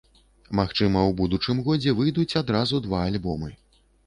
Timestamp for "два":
2.89-3.05